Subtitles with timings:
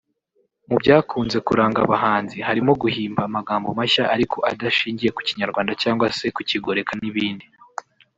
[0.03, 6.25] Kimwe mu byakunze kuranga abahanzi harimo guhimba amagambo mashya ariko adashingiye ku Kinyarwanda cyangwa se
[6.35, 7.45] kukigoreka n’ibindi